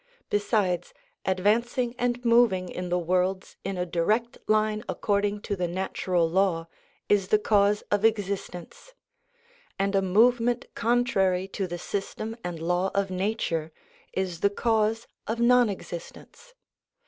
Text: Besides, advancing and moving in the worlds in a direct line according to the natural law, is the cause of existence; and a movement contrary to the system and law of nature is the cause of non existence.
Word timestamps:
Besides, 0.31 0.95
advancing 1.25 1.93
and 1.99 2.25
moving 2.25 2.69
in 2.69 2.89
the 2.89 2.97
worlds 2.97 3.55
in 3.63 3.77
a 3.77 3.85
direct 3.85 4.35
line 4.47 4.83
according 4.89 5.41
to 5.41 5.55
the 5.55 5.67
natural 5.67 6.27
law, 6.27 6.67
is 7.07 7.27
the 7.27 7.37
cause 7.37 7.83
of 7.91 8.03
existence; 8.03 8.95
and 9.77 9.93
a 9.93 10.01
movement 10.01 10.65
contrary 10.73 11.47
to 11.49 11.67
the 11.67 11.77
system 11.77 12.35
and 12.43 12.59
law 12.59 12.89
of 12.95 13.11
nature 13.11 13.71
is 14.11 14.39
the 14.39 14.49
cause 14.49 15.05
of 15.27 15.39
non 15.39 15.69
existence. 15.69 16.55